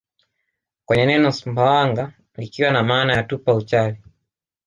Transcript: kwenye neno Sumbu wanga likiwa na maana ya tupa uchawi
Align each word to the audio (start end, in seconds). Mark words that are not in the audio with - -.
kwenye 0.85 1.05
neno 1.05 1.31
Sumbu 1.31 1.61
wanga 1.61 2.13
likiwa 2.35 2.71
na 2.71 2.83
maana 2.83 3.13
ya 3.13 3.23
tupa 3.23 3.53
uchawi 3.53 3.97